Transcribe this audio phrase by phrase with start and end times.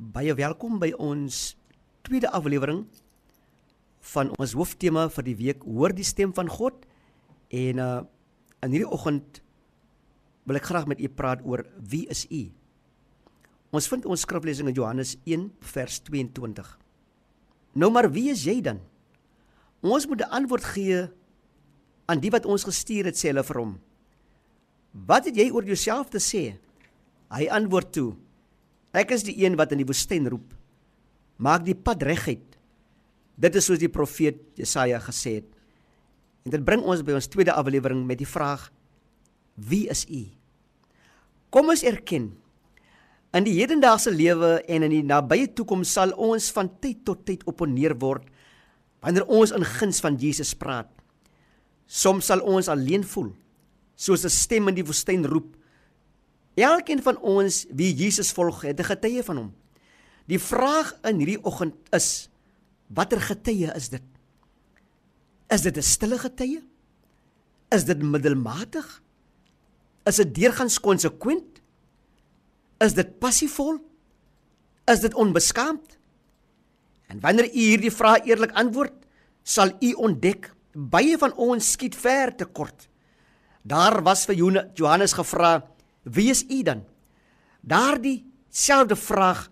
[0.00, 1.58] Baie welkom by ons
[2.08, 2.86] tweede aflewering
[4.14, 6.86] van ons hooftema vir die week Hoor die stem van God.
[7.52, 8.00] En uh
[8.60, 9.38] in hierdie oggend
[10.44, 12.42] wil ek graag met u praat oor wie is u?
[13.72, 16.68] Ons vind ons skriflesing in Johannes 1 vers 22.
[17.80, 18.80] Nou maar wie is jy dan?
[19.80, 21.08] Ons moet 'n antwoord gee
[22.08, 23.80] aan die wat ons gestuur het sê hulle vir hom.
[24.92, 26.56] Wat het jy oor jouself te sê?
[27.32, 28.16] Hy antwoord toe:
[28.96, 30.54] Ek is die een wat in die woestyn roep.
[31.38, 32.58] Maak die pad reguit.
[33.40, 35.48] Dit is soos die profeet Jesaja gesê het.
[36.44, 38.68] En dit bring ons by ons tweede aflewering met die vraag:
[39.54, 40.24] Wie is U?
[41.50, 42.30] Kom ons erken
[43.36, 47.44] in die hedendaagse lewe en in die nabye toekoms sal ons van tyd tot tyd
[47.50, 48.26] opponeer word
[49.00, 50.90] wanneer ons in guns van Jesus praat.
[51.86, 53.30] Soms sal ons alleen voel,
[53.96, 55.56] soos 'n stem in die woestyn roep
[56.60, 59.54] Elkeen van ons wie Jesus volg, het 'n getuie van hom.
[60.26, 62.28] Die vraag in hierdie oggend is:
[62.86, 64.02] watter getuie is dit?
[65.48, 66.62] Is dit 'n stille getuie?
[67.68, 69.02] Is dit middelmatig?
[70.04, 71.60] Is dit deurgangs konsekwent?
[72.78, 73.78] Is dit passievol?
[74.84, 75.98] Is dit onbeskaamd?
[77.06, 79.06] En wanneer u hierdie vraag eerlik antwoord,
[79.42, 82.88] sal u ontdek baie van ons skiet ver te kort.
[83.62, 84.34] Daar was vir
[84.74, 85.70] Johannes gevra
[86.02, 86.84] Wie is u dan?
[87.60, 89.48] Daardie selfde vraag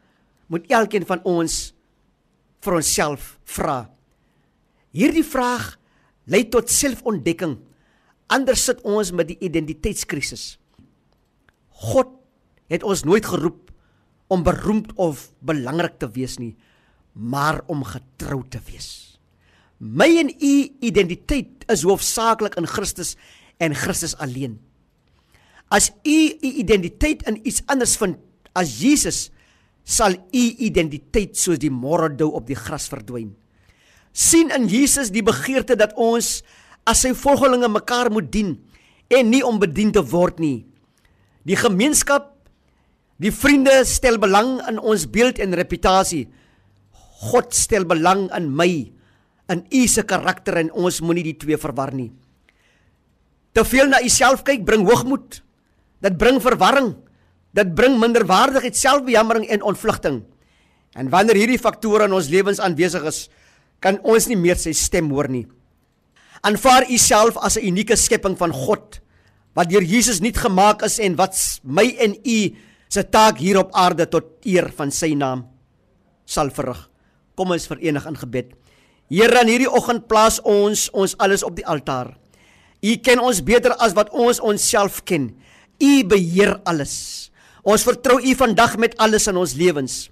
[0.47, 1.73] moet elkeen van ons
[2.65, 3.91] vir onsself vra.
[4.97, 5.77] Hierdie vraag
[6.29, 7.59] lei tot selfontdekking.
[8.29, 10.57] Anders sit ons met die identiteitskrisis.
[11.89, 12.11] God
[12.69, 13.71] het ons nooit geroep
[14.29, 16.53] om beroemd of belangrik te wees nie,
[17.12, 19.19] maar om getrou te wees.
[19.79, 23.15] My en u identiteit is hoofsaaklik in Christus
[23.62, 24.59] en Christus alleen.
[25.69, 28.17] As u u identiteit in iets anders vind
[28.57, 29.29] as Jesus,
[29.85, 33.37] sal u identiteit soos die morredou op die gras verdwyn.
[34.19, 36.41] sien in Jesus die begeerte dat ons
[36.89, 38.57] as sy volgelinge mekaar moet dien
[39.15, 40.67] en nie om bedien te word nie.
[41.47, 42.34] Die gemeenskap,
[43.23, 46.27] die vriende stel belang in ons beeld en reputasie.
[47.31, 48.71] God stel belang in my,
[49.49, 52.11] in u se karakter en ons moenie die twee verwar nie.
[53.57, 55.41] Te veel na u self kyk bring hoogmoed.
[56.04, 56.94] Dit bring verwarring.
[57.56, 60.22] Dit bring minderwaardigheid, selfbejammering en ontvlugting.
[60.98, 63.26] En wanneer hierdie faktore in ons lewens aanwesig is,
[63.81, 65.47] kan ons nie meer sy stem hoor nie.
[66.47, 69.00] Aanvaar u self as 'n unieke skepping van God
[69.54, 72.54] wat deur Jesus nuut gemaak is en wat my en u
[72.88, 75.48] se taak hier op aarde tot eer van sy naam
[76.25, 76.88] sal verrig.
[77.34, 78.53] Kom ons verenig in gebed.
[79.09, 82.12] Here, in hierdie oggend plaas ons ons alles op die altaar.
[82.84, 85.32] U ken ons beter as wat ons onsself ken.
[85.78, 87.31] U beheer alles.
[87.62, 90.09] Ons vertrou U vandag met alles in ons lewens.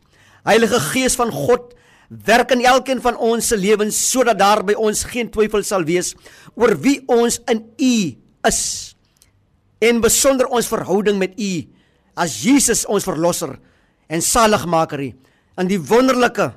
[0.46, 1.72] Heilige Gees van God,
[2.08, 6.12] werk in elkeen van ons se lewens sodat daar by ons geen twyfel sal wees
[6.54, 7.94] oor wie ons in U
[8.46, 8.60] is.
[9.82, 11.52] En besonder ons verhouding met U
[12.16, 13.56] as Jesus ons verlosser
[14.08, 15.02] en saligmaker
[15.60, 16.52] in die wonderlike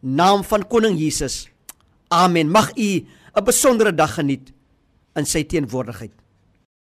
[0.00, 1.48] naam van koning Jesus.
[2.10, 2.50] Amen.
[2.50, 4.52] Mag u 'n besondere dag geniet
[5.14, 6.12] in sy teenwoordigheid.